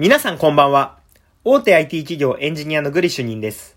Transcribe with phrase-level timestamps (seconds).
[0.00, 1.00] 皆さんこんばんは。
[1.42, 3.76] 大手 IT 企業エンジニアのグリ主任です。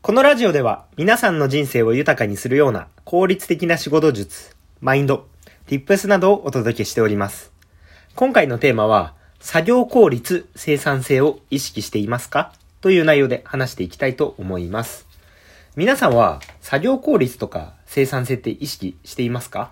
[0.00, 5.28] このラジオでは皆さんの人生を豊かにするような効率的な仕事術、マインド、
[5.68, 7.52] tips などをお届けしております。
[8.16, 12.52] 今回のテーマは、作業効率、生産性を意識していますか？
[12.80, 15.06] という内容で話していきたいと思います。
[15.76, 19.70] 皆さんは作業効率とか生産性って意識していますか？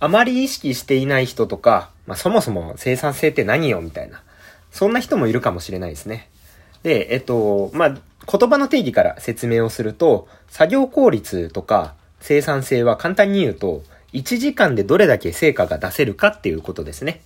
[0.00, 3.80] あまり意識していない人とか、まあ、そもそも生産性って何よ？
[3.80, 4.22] みたいな
[4.76, 6.28] そんな人もいるかもしれないですね。
[6.82, 7.96] で、えっと、まあ、
[8.30, 17.22] 言葉の定義から説明をすると、作業効率とか生産性は簡単に言うと、1時間でどれだけ成果が出せるかっていうことですね。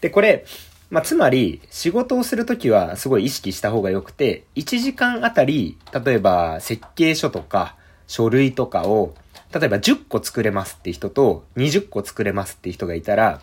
[0.00, 0.46] で、これ、
[0.88, 9.14] まあ、つまり、仕事をするときはすごい意識した方が良くて、1時間あたり、例えば設計書とか書類とかを、
[9.54, 13.42] 例えば10個作れますって人と20個作れますって人がいたら、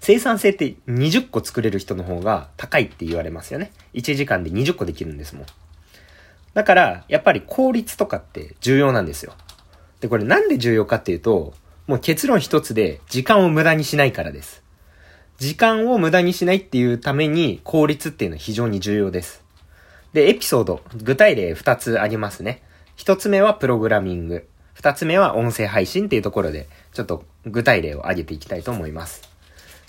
[0.00, 3.72] 生産性って20個作れる人の方が高いって言われますよね。
[3.94, 5.46] 1時間で20個できるんですもん。
[6.54, 9.32] だから、やっぱり効率とかって重要なんですよ。
[10.00, 11.54] で、これなんで重要かっていうと、
[11.86, 14.62] もう結論一つで時間を無駄にしないからです。
[15.38, 19.44] 時間を無駄にしないっていうために効率っていうのは非常に重要です。
[20.12, 22.62] で、エピソード、具体例2つありますね。
[22.96, 24.48] 1つ目はプログラミング。
[24.80, 29.27] 2つ目は音声配信っていうところで、ちょっと具体例を挙げていきたいと思います。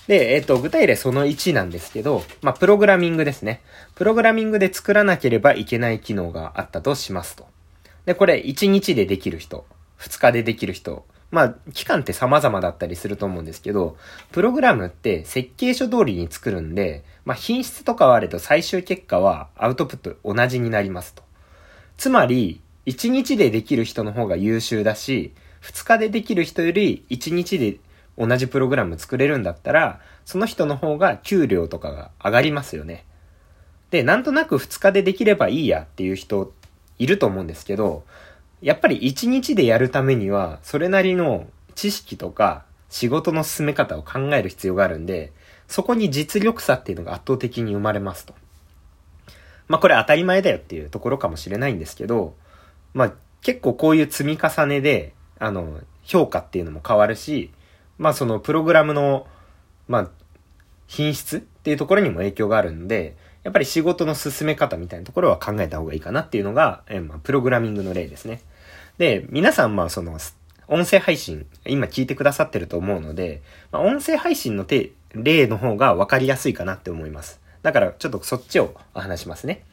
[0.09, 3.61] で、えっ、と、具体例その1なんですけど、まあ、プログラミングですね。
[3.93, 7.45] プログラミングで作らなければいけない機能があったとしますと。
[8.05, 9.67] で、これ1日でできる人、
[9.99, 13.97] 2日でできる人、まあ、期間って様々だったりすると思うんですけど、
[14.31, 21.21] プログラムって設計書通りに作るんで、まあ、品質とかはあれと最終結果はアウトプット同じになりますと。
[21.97, 27.77] つまり、1日でできる人の方が優秀だし、2日でできる人より1日で
[28.19, 33.05] 同じプログラム作れるんだったら、その人の方が給料とかが上がりますよね。
[33.91, 36.53] で、なんとなく2日でできればいいやっていう人
[36.99, 38.03] いると思うんですけど、
[38.61, 45.31] やっぱり1日でやるためには、それなりの知識とか仕事の進め方を考える必要があるんで、
[45.69, 48.33] そこに実力差っていうのが圧倒的に生まれますと。
[49.69, 52.35] まあこれ当たり前だよっていうところかもしれないんですけど、
[52.93, 57.51] まあ結構こういう積み重ねで、あの、評価っていうのも変わるし、
[57.99, 59.27] まあそのプログラムの、
[59.87, 60.09] まあ、
[60.87, 68.41] 品質っていうところにも影響があるんで、やっぱり仕事の進め方みたいなところは考えた方がいいかなっていうのが、えまあ、プログラミングの例ですね。
[68.97, 70.17] で、皆さんまあその、
[70.67, 74.65] 音声配信、今聞いてくださってると思うので、まあ、音声配信の
[75.13, 77.41] 例の方が分かりやすいかなって思います。
[77.63, 79.63] だからちょっとそっちを話しますね。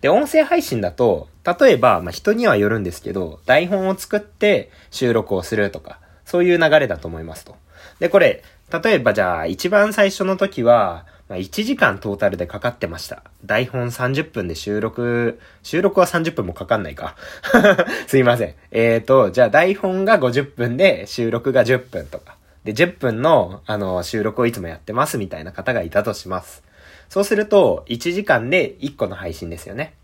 [0.00, 7.56] で、音声配信だと、例えば、まあ、人にはよるんですけど、台本を作って収録をするとか、そういう流れだと思いますと。
[7.98, 8.42] で、これ、
[8.82, 13.22] 例えばじゃあ、一番最初の時は、まあ、1時間トータルでかかってました。
[13.44, 17.16] 台本30分で収録、収録は30分もかかんないか。
[18.08, 18.54] すいません。
[18.70, 22.36] えーと、じゃあ台本が50分で収録が10分とか。
[22.64, 26.62] で、10分の、あの、収録をいつもやってますみたいな方がいたとします。
[27.08, 29.94] そうすると、1時間で1個の配信ですよね。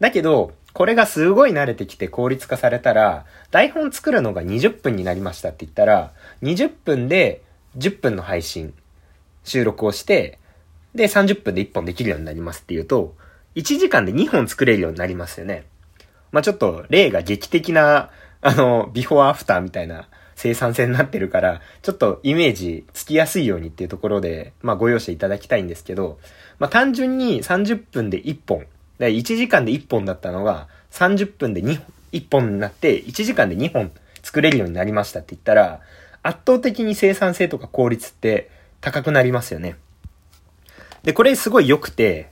[0.00, 7.42] だけど、これがすごい慣れてきて効率化されたら、台本作るのが20分になりましたって言ったら、20分で
[7.76, 8.74] 10分の配信、
[9.44, 10.38] 収録をして、
[10.94, 13.14] で、30分で1本できるようになりますっていうと、
[13.56, 15.64] 1時間で2本作れるようになりますよね。
[16.32, 18.10] まあ、ちょっと例が劇的な、
[18.40, 26.18] あの、ビフォーアフターみたいな生産性になってるから、ちょっとイメージつきやすいようにっていうところで、まあ、ご容赦いただきたいんですけど、
[26.58, 28.66] まあ、単純に30分で1本、
[29.08, 35.80] 1時間で1本だったのが、30分で2本、1本になって、1時間で2本作れるようになりましたって言ったら、
[36.22, 38.50] 圧倒的に生産性とか効率って
[38.80, 39.76] 高くなりますよね。
[41.02, 42.30] で、これすごい良くて、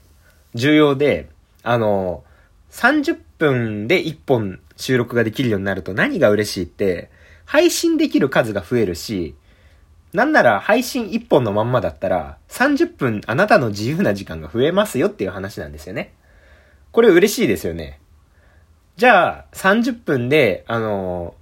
[0.53, 1.29] 重要で、
[1.63, 2.23] あの、
[2.71, 7.09] 30分で1本収録ができるようになると何が嬉しいって、
[7.45, 9.35] 配信できる数が増えるし、
[10.13, 16.13] なんなら配信1本のまんまだったら、30分あなたの自由な時間が増えますよっていう話なんですよね。
[16.91, 17.99] これ嬉しいですよね。
[18.95, 21.35] じゃあ、30分で、あの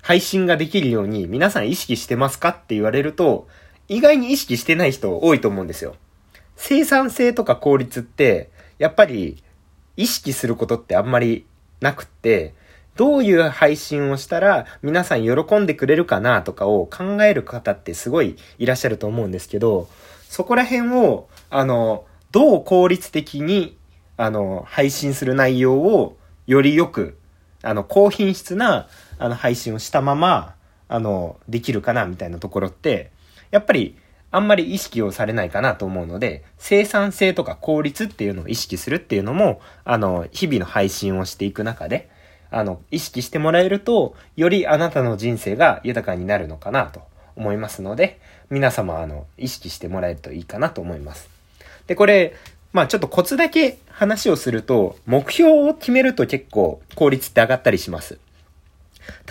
[0.00, 3.48] 配信ができるように皆さん意識してますかって言われると、
[3.88, 5.96] 意外に意識してない人多いと思うんですよ。
[6.56, 9.42] 生産性とか効率って、やっぱり
[9.96, 11.46] 意識することってあんまり
[11.80, 12.54] なくって、
[12.96, 19.88] どういう配信をしたら皆さん喜んでくれるかなとかを考える方ってすごいいらっしゃると思うんですけど、
[20.28, 23.76] そこら辺を、あの、どう効率的に、
[24.16, 26.16] あの、配信する内容を
[26.46, 27.16] よりよく、
[27.62, 28.88] あの、高品質な
[29.18, 30.54] あの、配信をしたまま、
[30.88, 33.10] あの、できるかな、みたいなところって、
[33.50, 33.96] やっぱり、
[34.30, 42.10] あんまり意識をされないかなと思うので、生産性とか効率っていうのを意識するっていうのも、あの、日々の配信をしていく中で、
[42.50, 47.02] あの、意識してもらえると、よりあなたの人生が豊かになるのかなと
[47.36, 48.20] 思いますので、
[48.50, 51.28] 皆様、あの、意識してもらえるといいかなと思います。
[51.86, 52.34] で、これ、
[52.74, 58.18] まあちょっとコツだけ話をすると、目標を決めると結構効率って上がったりします。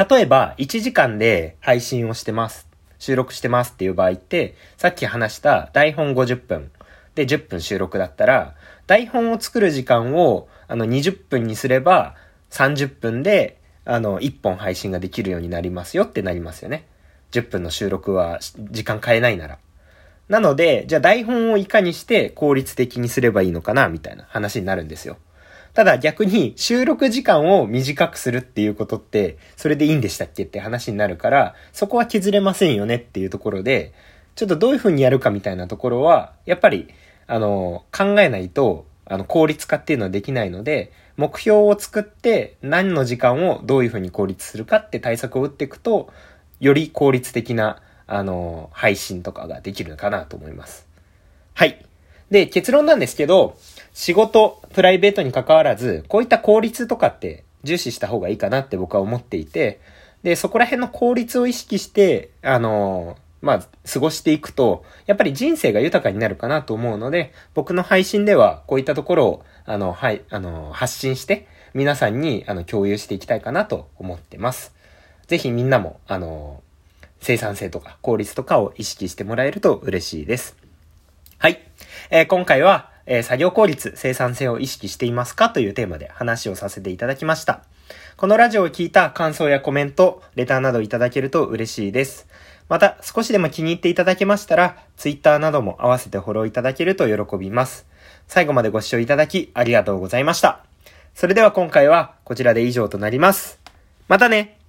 [0.09, 2.69] 例えば、1時間で配信をしてます。
[2.99, 6.71] 収録してますっていう場合って、さっき話した台本50分
[7.15, 8.55] で10分収録だったら、
[8.87, 12.15] 台本を作る時間をあの20分にすれば
[12.51, 16.87] 30分であの1本配信ができるようになりますよってなりますよね。
[17.31, 18.39] 10分の収録は
[18.71, 19.57] 時間変えないなら。
[20.29, 25.17] なので、じゃあ台本をいかにして効率的にすればいいのかなみたいな話になるんですよ。
[25.73, 33.93] ただ逆に収録時間を短くするっていうことって、それでいいんでしたっけって話になるから、そこは削れませんよねっていうところで、
[34.35, 36.89] ちょっとどういう風にやるかみたいなところは、やっぱり、
[37.27, 46.11] あの、考えないと、あの、効率化っていうのはできないので、目標を作って何の時間をどういう風に効率するかって対策を打っていくと、
[46.59, 47.81] より効率的な、
[48.13, 50.85] あの、配信とかができるのかなと思います。
[51.55, 51.83] はい。
[52.29, 53.57] で、結論なんですけど、
[53.93, 59.79] 仕事、プライベートに関わらず、こういった効率とかって重視した方がいいかなって僕は思っていて、
[60.21, 74.73] で、そこら辺の効率を意識して、あのまあ、過ごしていくと、やっぱり人生が豊かになるかなと思うので、僕の配信ではこういったところを、あの、はい、あの、発信して、皆さんに、あの、共有していきたいかなと思ってます。
[75.27, 76.61] ぜひみんなも、あの、
[77.23, 80.55] 生産性とか効率とかを意識してもらえると嬉しいです。
[81.39, 81.59] はい。
[82.11, 87.63] えー、今回は、えー、作業効率、生産性を意識していますかというテーマで話をさせていただきました。
[88.17, 92.27] このラジオを聞いた感想やコメント、レターなどいただけると嬉しいです。
[92.69, 97.85] また、少しでも気に入っていただけましたら、ツイッターなども合わせてフォローいただけると喜びます。
[98.27, 100.63] 最後までご視聴いただきありがとうございました。
[101.13, 103.59] それでは今回はこちらで以上となります。
[104.07, 104.62] またね